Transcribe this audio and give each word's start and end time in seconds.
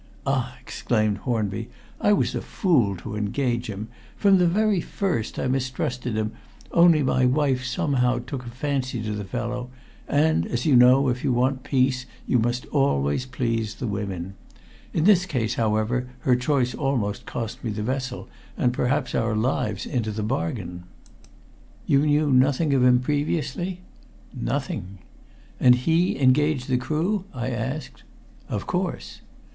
"Ah!" 0.25 0.57
exclaimed 0.59 1.19
Hornby, 1.19 1.69
"I 1.99 2.11
was 2.11 2.33
a 2.33 2.41
fool 2.41 2.95
to 2.97 3.15
engage 3.15 3.67
him. 3.69 3.87
From 4.15 4.39
the 4.39 4.47
very 4.47 4.81
first 4.81 5.37
I 5.37 5.45
mistrusted 5.47 6.15
him, 6.17 6.31
only 6.71 7.03
my 7.03 7.23
wife 7.27 7.63
somehow 7.63 8.17
took 8.17 8.43
a 8.47 8.49
fancy 8.49 9.03
to 9.03 9.11
the 9.11 9.23
fellow, 9.23 9.69
and, 10.07 10.47
as 10.47 10.65
you 10.65 10.75
know, 10.75 11.07
if 11.09 11.23
you 11.23 11.31
want 11.31 11.61
peace 11.61 12.07
you 12.25 12.39
must 12.39 12.65
always 12.71 13.27
please 13.27 13.75
the 13.75 13.85
women. 13.85 14.33
In 14.91 15.03
this 15.03 15.27
case, 15.27 15.53
however, 15.53 16.07
her 16.21 16.35
choice 16.35 16.73
almost 16.73 17.27
cost 17.27 17.63
me 17.63 17.69
the 17.69 17.83
vessel, 17.83 18.27
and 18.57 18.73
perhaps 18.73 19.13
our 19.13 19.35
lives 19.35 19.85
into 19.85 20.09
the 20.09 20.23
bargain." 20.23 20.83
"You 21.85 22.07
knew 22.07 22.31
nothing 22.31 22.73
of 22.73 22.83
him 22.83 23.01
previously?" 23.01 23.81
"Nothing." 24.33 24.97
"And 25.59 25.75
he 25.75 26.19
engaged 26.19 26.69
the 26.69 26.77
crew?" 26.77 27.25
I 27.35 27.51
asked. 27.51 28.01
"Of 28.49 28.65
course." 28.65 29.21